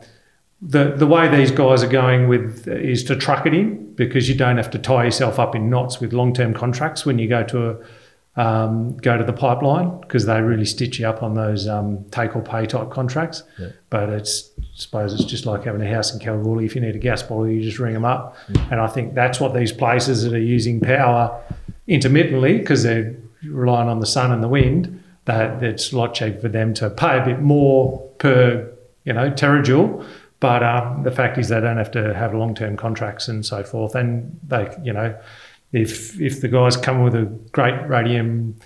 [0.63, 4.35] the the way these guys are going with is to truck it in because you
[4.35, 7.43] don't have to tie yourself up in knots with long term contracts when you go
[7.45, 7.77] to a
[8.39, 12.37] um, go to the pipeline because they really stitch you up on those um, take
[12.37, 13.43] or pay type contracts.
[13.91, 16.65] But it's I suppose it's just like having a house in Kalgoorlie.
[16.65, 18.37] If you need a gas boiler, you just ring them up.
[18.71, 21.43] And I think that's what these places that are using power
[21.89, 25.03] intermittently because they're relying on the sun and the wind.
[25.25, 28.73] That it's a lot cheaper for them to pay a bit more per
[29.05, 30.07] you know terajoule.
[30.41, 33.63] But um, the fact is they don't have to have long term contracts and so
[33.65, 33.95] forth.
[33.95, 35.19] And they you know
[35.73, 38.57] if if the guys come with a great radium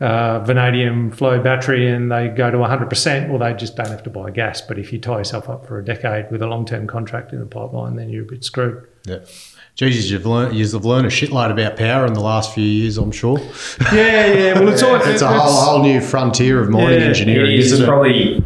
[0.00, 4.10] uh, vanadium flow battery and they go to 100%, well, they just don't have to
[4.10, 4.60] buy gas.
[4.60, 7.40] But if you tie yourself up for a decade with a long term contract in
[7.40, 8.86] the pipeline, then you're a bit screwed.
[9.06, 9.18] Yeah.
[9.74, 13.12] Jesus, you've learned you've learned a shitload about power in the last few years, I'm
[13.12, 13.38] sure.
[13.92, 14.58] Yeah, yeah.
[14.58, 17.72] Well, it's all It's a whole, whole new frontier of mining Yeah, engineering, It is
[17.72, 17.88] isn't it?
[17.88, 18.44] probably,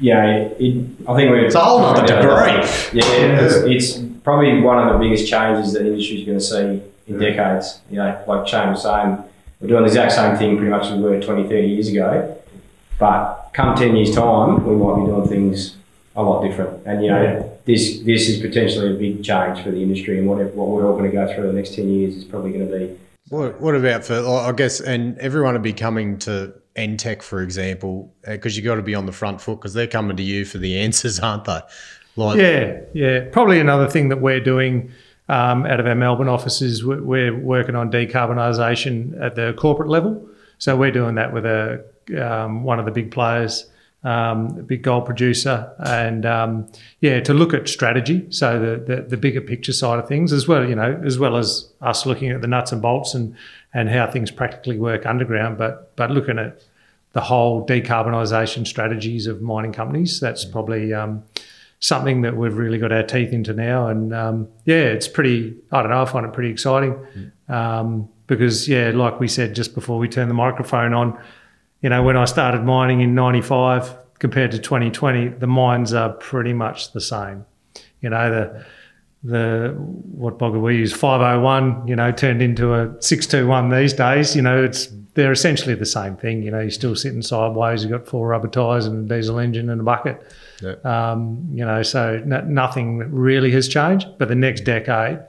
[0.00, 1.44] yeah, it, I think we're.
[1.44, 3.00] It's a whole nother degree.
[3.00, 3.54] Yeah, it's,
[3.96, 7.18] it's probably one of the biggest changes that the industry is going to see in
[7.20, 7.80] decades.
[7.88, 9.22] You know, like Shane was saying,
[9.60, 12.40] we're doing the exact same thing pretty much as we were 20, 30 years ago.
[12.98, 15.76] But come 10 years' time, we might be doing things
[16.16, 16.86] a lot different.
[16.86, 17.42] And, you know, Yeah.
[17.64, 20.96] this this is potentially a big change for the industry and what, what we're all
[20.96, 22.96] going to go through the next 10 years is probably going to be
[23.30, 28.12] What, what about for, I guess, and everyone would be coming to Entech, for example,
[28.26, 30.44] uh, because you've got to be on the front foot because they're coming to you
[30.44, 31.60] for the answers, aren't they?
[32.16, 33.24] Like, Yeah, yeah.
[33.32, 34.92] Probably another thing that we're doing
[35.28, 40.28] um, out of our Melbourne offices, we- we're working on decarbonisation at the corporate level.
[40.58, 41.84] So we're doing that with a
[42.20, 43.66] um, one of the big players,
[44.04, 46.68] um, a big gold producer, and um,
[47.00, 48.26] yeah, to look at strategy.
[48.30, 51.36] So the, the the bigger picture side of things, as well, you know, as well
[51.36, 53.34] as us looking at the nuts and bolts and
[53.72, 56.62] and how things practically work underground, but but looking at
[57.12, 60.20] the whole decarbonisation strategies of mining companies.
[60.20, 61.22] That's probably um,
[61.84, 63.88] something that we've really got our teeth into now.
[63.88, 66.96] And um, yeah, it's pretty, I don't know, I find it pretty exciting
[67.50, 71.22] um, because, yeah, like we said just before we turned the microphone on,
[71.82, 76.54] you know, when I started mining in 95 compared to 2020, the mines are pretty
[76.54, 77.44] much the same.
[78.00, 78.64] You know, the,
[79.22, 84.42] the what bogger we use 501 you know turned into a 621 these days you
[84.42, 88.06] know it's they're essentially the same thing you know you're still sitting sideways you've got
[88.06, 90.74] four rubber tires and a diesel engine and a bucket Yeah.
[90.84, 95.20] um, you know so no, nothing really has changed but the next decade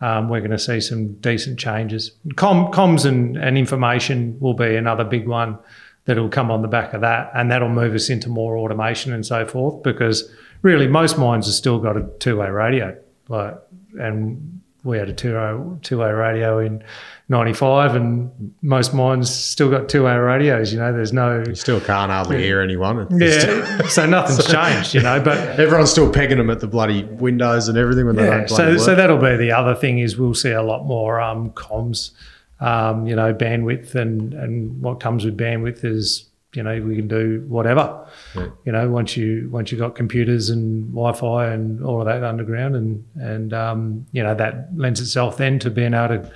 [0.00, 4.76] um, we're going to see some decent changes Com, comms and, and information will be
[4.76, 5.58] another big one
[6.04, 9.24] that'll come on the back of that and that'll move us into more automation and
[9.26, 10.30] so forth because
[10.62, 12.96] really most mines have still got a two-way radio
[13.28, 13.56] like
[13.98, 16.82] and we had a two-way, two-way radio in
[17.30, 22.10] 95 and most mines still got two-way radios you know there's no you still can't
[22.10, 23.06] hardly hear anyone.
[23.20, 26.66] It's still- yeah so nothing's changed you know but everyone's still pegging them at the
[26.66, 29.74] bloody windows and everything when they yeah, don't so bloody so that'll be the other
[29.74, 32.12] thing is we'll see a lot more um, comms,
[32.60, 37.06] um, you know, bandwidth and and what comes with bandwidth is you know we can
[37.08, 38.46] do whatever, Yeah.
[38.64, 42.74] you know, once you once you got computers and Wi-Fi and all of that underground
[42.74, 46.32] and and um, you know that lends itself then to being able to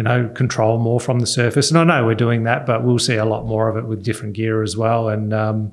[0.00, 1.70] you know control more from the surface.
[1.70, 4.02] And I know we're doing that, but we'll see a lot more of it with
[4.02, 5.10] different gear as well.
[5.10, 5.72] And um,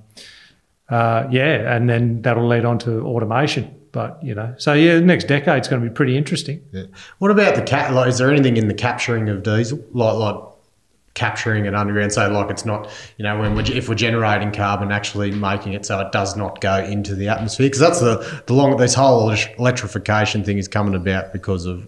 [0.90, 3.74] uh, yeah, and then that'll lead on to automation.
[3.94, 6.62] But you know, so yeah, the next decade's going to be pretty interesting.
[6.74, 6.88] Yeah.
[7.20, 7.94] What about the cat?
[7.94, 10.44] Like, is there anything in the capturing of diesel, like like
[11.14, 12.12] capturing it underground?
[12.12, 15.86] So, like, it's not, you know, when we're, if we're generating carbon, actually making it
[15.86, 19.34] so it does not go into the atmosphere, because that's the the long this whole
[19.58, 21.88] electrification thing is coming about because of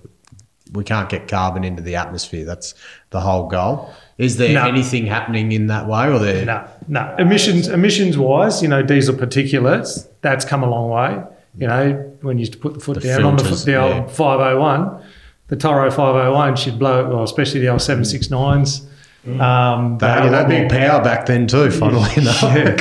[0.74, 2.46] we can't get carbon into the atmosphere.
[2.46, 2.76] That's
[3.10, 3.92] the whole goal.
[4.18, 4.68] Is there No.
[4.68, 6.46] anything happening in that way, or there?
[6.46, 7.16] No, no.
[7.18, 11.24] Emissions, emissions wise, you know, diesel particulates, that's come a long way.
[11.58, 13.72] You know, when you used to put the foot The down on the, foot, the
[13.72, 14.02] yeah.
[14.02, 15.02] old 501,
[15.48, 18.82] the Toro 501 should blow, well, especially the old 769s.
[19.40, 21.72] Um, They had a lot more big- power back then too.
[21.72, 22.76] Funnily enough, Yeah.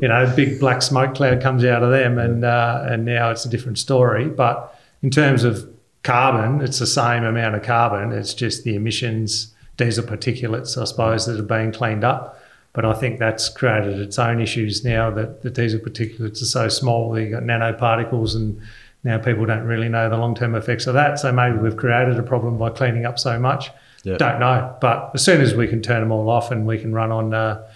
[0.00, 3.44] you know, big black smoke cloud comes out of them, and uh, and now it's
[3.44, 4.26] a different story.
[4.28, 5.68] But in terms of
[6.02, 8.12] carbon, it's the same amount of carbon.
[8.12, 12.38] It's just the emissions, diesel particulates, I suppose, that are being cleaned up.
[12.72, 16.68] But I think that's created its own issues now that the diesel particulates are so
[16.68, 17.18] small.
[17.18, 18.60] You've got nanoparticles, and
[19.04, 21.18] now people don't really know the long term effects of that.
[21.18, 23.70] So maybe we've created a problem by cleaning up so much.
[24.04, 24.16] Yeah.
[24.16, 24.74] Don't know.
[24.80, 27.34] But as soon as we can turn them all off and we can run on
[27.34, 27.66] uh,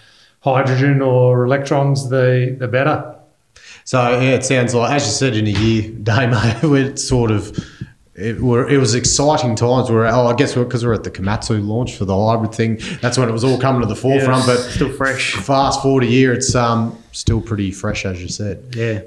[0.41, 3.15] hydrogen or electrons, the the better.
[3.85, 7.57] So yeah, it sounds like, as you said in a year, Damo, we're sort of.
[8.17, 9.91] It, were, it was exciting times.
[9.91, 12.79] We're oh, I guess because we're, at the Komatsu launch for the hybrid thing.
[12.99, 14.47] That's when it was all coming to the forefront.
[14.49, 15.33] it's but still fresh.
[15.33, 18.75] Fast forward a year, it's um still pretty fresh, as you said.
[18.75, 19.01] Yeah,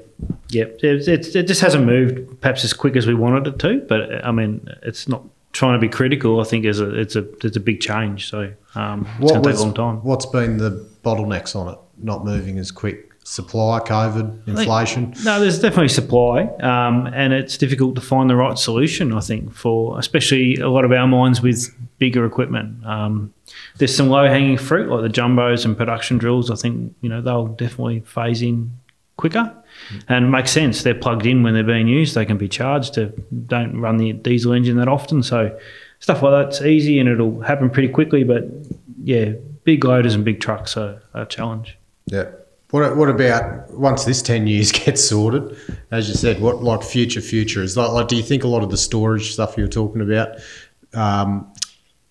[0.47, 0.79] yep.
[0.81, 4.23] It, it, it just hasn't moved perhaps as quick as we wanted it to, but
[4.23, 6.39] I mean, it's not trying to be critical.
[6.39, 8.29] I think is a it's a it's a big change.
[8.29, 9.97] So um, it's going to take a long time.
[10.03, 11.79] What's been the bottlenecks on it?
[11.97, 13.10] Not moving as quick.
[13.23, 15.13] Supply, COVID, inflation.
[15.23, 19.13] No, there's definitely supply, um, and it's difficult to find the right solution.
[19.13, 22.83] I think for especially a lot of our mines with bigger equipment.
[22.85, 23.31] Um,
[23.77, 26.49] there's some low hanging fruit like the jumbos and production drills.
[26.49, 28.71] I think you know they'll definitely phase in
[29.17, 29.55] quicker,
[30.07, 30.81] and it makes sense.
[30.81, 32.15] They're plugged in when they're being used.
[32.15, 32.95] They can be charged.
[32.95, 33.07] To
[33.45, 35.57] don't run the diesel engine that often, so
[35.99, 38.23] stuff like that's easy and it'll happen pretty quickly.
[38.23, 38.45] But
[39.03, 41.77] yeah, big loaders and big trucks are a challenge.
[42.07, 42.25] Yeah.
[42.71, 45.57] What, what about once this 10 years gets sorted,
[45.91, 48.63] as you said, what like future future is like, like do you think a lot
[48.63, 50.37] of the storage stuff you were talking about,
[50.93, 51.51] um,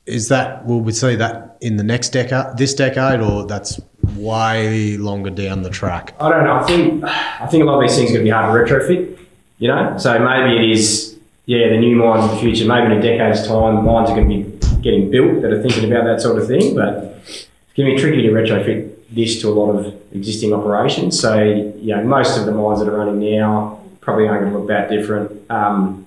[0.06, 3.80] is that, will we see that in the next decade, this decade, or that's
[4.16, 6.14] way longer down the track?
[6.20, 6.54] I don't know.
[6.54, 8.74] I think I think a lot of these things are going to be hard to
[8.74, 9.18] retrofit.
[9.58, 11.16] You know, so maybe it is.
[11.46, 12.64] Yeah, the new mines of the future.
[12.64, 15.90] Maybe in a decade's time, mines are going to be getting built that are thinking
[15.90, 16.74] about that sort of thing.
[16.74, 21.18] But it's going to be tricky to retrofit this to a lot of existing operations.
[21.18, 24.58] So you know, most of the mines that are running now probably aren't going to
[24.58, 25.48] look that different.
[25.50, 26.06] Um,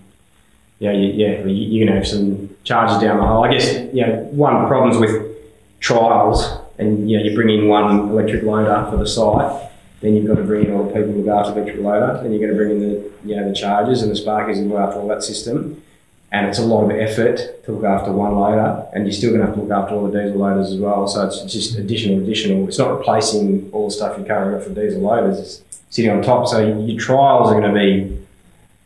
[0.79, 3.43] you know, you, yeah, you- you're going to have some charges down the hole.
[3.45, 5.31] I guess, you know, one of the problems with
[5.79, 9.69] trials, and you know, you bring in one electric loader for the site,
[10.01, 12.39] then you've got to bring in all the people after the electric loader, then you're
[12.39, 14.99] going to bring in the, you know, the chargers and the sparkies and go after
[14.99, 15.81] all that system.
[16.33, 19.41] And it's a lot of effort to look after one loader, and you're still going
[19.41, 21.07] to have to look after all the diesel loaders as well.
[21.07, 22.67] So it's just additional, additional.
[22.67, 25.39] It's not replacing all the stuff you currently got for diesel loaders.
[25.39, 25.61] It's
[25.91, 26.47] sitting on top.
[26.47, 28.23] So your trials are going to be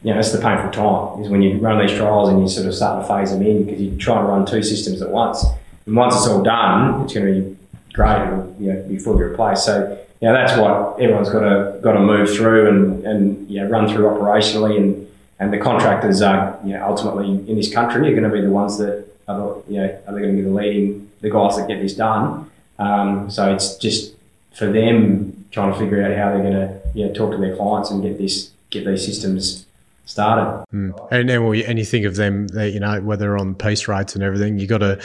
[0.04, 2.68] you know, that's the painful time is when you run these trials and you sort
[2.68, 5.44] of start to phase them in because you're trying to run two systems at once.
[5.86, 7.58] And once it's all done, it's going to be
[7.94, 8.26] great
[8.60, 9.66] you know, be fully replaced.
[9.66, 13.68] So, you know, that's what everyone's got to got to move through and, and know,
[13.68, 14.78] run through operationally.
[14.78, 15.08] And,
[15.40, 18.50] and the contractors are, you know, ultimately in this country are going to be the
[18.50, 21.68] ones that are, the, you know, are going to be the leading, the guys that
[21.68, 22.50] get this done.
[22.80, 24.14] Um, so it's just
[24.54, 27.56] for them trying to figure out how they're going to, you know, talk to their
[27.56, 29.66] clients and get this, get these systems
[30.06, 30.66] started.
[31.12, 34.16] And then, we, and you think of them, they, you know, whether on piece rates
[34.16, 35.00] and everything, you've got to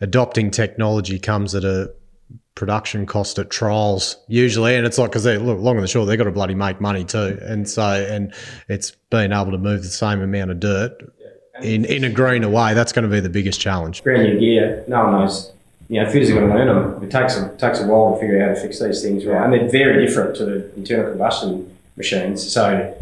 [0.00, 1.92] adopting technology comes at a
[2.58, 6.08] production cost at trials usually, and it's like because they look long and the short,
[6.08, 8.34] they've got to bloody make money too, and so and
[8.68, 11.14] it's being able to move the same amount of dirt
[11.62, 12.74] in in a greener way.
[12.74, 14.02] That's going to be the biggest challenge.
[14.02, 15.52] brand new gear, no one knows.
[15.88, 17.02] You know, fitters are going to learn them.
[17.02, 19.44] It takes a, takes a while to figure out how to fix these things right,
[19.44, 22.52] and they're very different to the internal combustion machines.
[22.52, 22.94] So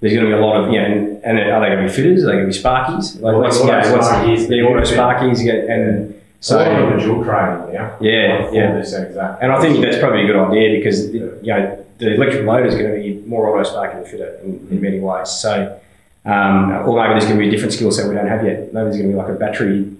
[0.00, 1.88] there's going to be a lot of you know, and, and are they going to
[1.88, 2.24] be fitters?
[2.24, 3.20] Are they going to be sparkies?
[3.20, 4.48] Like what's, you know, auto what's sparkies.
[4.48, 5.44] the auto sparkies?
[5.44, 6.13] Get, and
[6.44, 7.96] so a lot of dual training now.
[8.02, 8.74] Yeah, yeah.
[8.74, 9.42] This exact.
[9.42, 12.74] and I think that's probably a good idea because you know the electric motor is
[12.74, 15.30] going to be more auto spark than fitter in, in many ways.
[15.30, 15.80] So,
[16.26, 18.74] um, or maybe there's going to be a different skill set we don't have yet.
[18.74, 19.96] Maybe there's going to be like a battery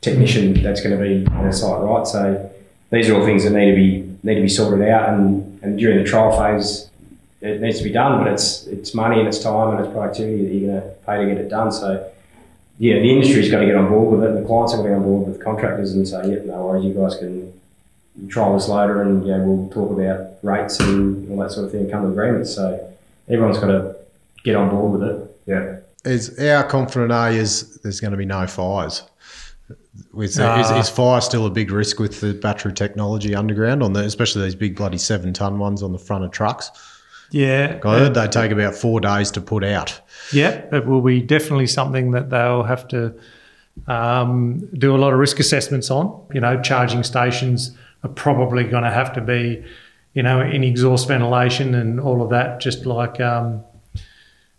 [0.00, 2.08] technician that's going to be on the site, right?
[2.08, 2.50] So,
[2.90, 5.78] these are all things that need to be need to be sorted out, and, and
[5.78, 6.90] during the trial phase,
[7.40, 8.18] it needs to be done.
[8.18, 11.18] But it's it's money and it's time and it's productivity that you're going to pay
[11.18, 11.70] to get it done.
[11.70, 12.08] So.
[12.78, 14.94] Yeah, the industry's got to get on board with it, the clients are going to
[14.94, 17.52] get on board with contractors and say, "Yeah, no worries, you guys can
[18.28, 21.82] trial this later and yeah, we'll talk about rates and all that sort of thing
[21.82, 22.54] and come to agreements.
[22.54, 22.94] So
[23.28, 23.96] everyone's got to
[24.44, 25.36] get on board with it.
[25.46, 25.76] Yeah.
[26.04, 27.40] Is how confident are you?
[27.40, 29.02] Is there's going to be no fires?
[30.12, 34.00] With is, is fire still a big risk with the battery technology underground on the,
[34.00, 36.70] especially these big bloody seven ton ones on the front of trucks?
[37.32, 37.80] Yeah.
[37.84, 40.00] I heard they take about four days to put out.
[40.32, 43.14] Yeah, it will be definitely something that they'll have to
[43.86, 46.26] um, do a lot of risk assessments on.
[46.32, 49.64] You know, charging stations are probably going to have to be,
[50.14, 53.64] you know, in exhaust ventilation and all of that, just like um,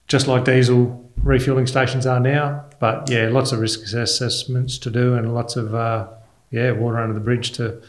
[0.08, 2.66] just like diesel refueling stations are now.
[2.80, 6.08] But yeah, lots of risk assessments to do and lots of uh,
[6.50, 7.82] yeah water under the bridge to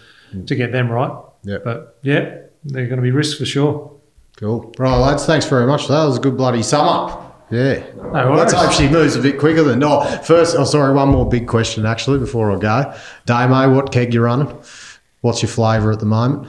[0.46, 1.12] to get them right.
[1.42, 1.58] Yeah.
[1.62, 3.90] But yeah, they're going to be risks for sure.
[4.36, 4.72] Cool.
[4.78, 5.88] Right, lads, thanks very much.
[5.88, 7.46] That was a good bloody sum up.
[7.50, 7.84] Yeah.
[7.96, 9.78] No Let's hope she moves a bit quicker than.
[9.78, 12.94] No, first, oh, sorry, one more big question actually before I go.
[13.26, 14.48] Damo, what keg you running?
[15.20, 16.48] What's your flavour at the moment?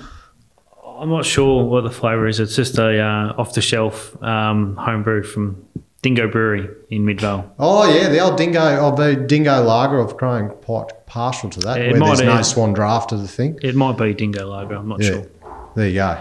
[0.97, 2.39] I'm not sure what the flavour is.
[2.39, 5.63] It's just a uh, off the shelf um, homebrew from
[6.01, 7.53] Dingo Brewery in Midvale.
[7.59, 10.01] Oh, yeah, the old Dingo, oh, the Dingo Lager.
[10.01, 11.81] I've grown quite partial to that.
[11.81, 12.41] It where might there's no.
[12.41, 13.59] Swan Draft as a thing.
[13.61, 14.75] It might be Dingo Lager.
[14.75, 15.09] I'm not Yeah.
[15.09, 15.25] sure.
[15.75, 16.17] There you go.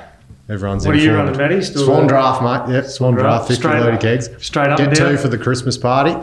[0.49, 1.37] Everyone's What are you informed.
[1.39, 1.65] running, Matty?
[1.65, 2.75] Still Swan Draft, mate.
[2.75, 4.29] Yep, Swan Draft, 50 Straight litre up- kegs.
[4.41, 5.17] straight up Get two down?
[5.17, 6.15] for the Christmas party.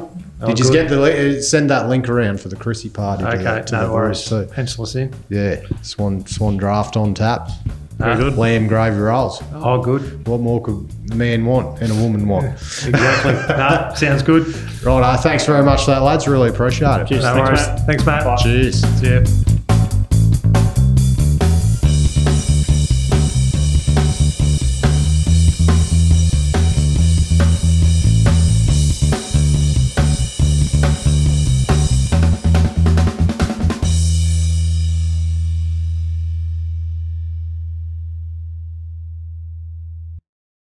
[0.44, 0.74] Oh, Did you good.
[0.74, 3.24] get the li- uh, send that link around for the Chrissy party?
[3.24, 4.28] to Okay, the, to no the worries.
[4.30, 4.54] boys too.
[4.54, 5.12] Pencil us in.
[5.30, 7.50] Yeah, Swan Swan Draft on tap.
[7.98, 8.36] Very good.
[8.38, 9.42] Lamb gravy rolls.
[9.54, 10.28] Oh, good.
[10.28, 12.46] What more could a man want and a woman want?
[12.54, 13.34] Exactly.
[13.56, 14.48] no, sounds good.
[14.84, 16.28] Right, uh, thanks very much for that, lads.
[16.28, 17.08] Really appreciate it.
[17.08, 17.24] Cheers.
[17.24, 17.68] No Thanks, worries.
[17.68, 17.86] Matt.
[17.86, 18.40] Thanks, Matt.
[18.40, 18.82] Cheers.
[19.00, 19.51] See ya.